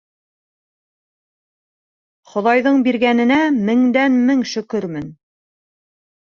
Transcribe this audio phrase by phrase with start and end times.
[2.33, 5.09] -Хоҙайҙың биргәненә меңдән-мең шөкөрмөн.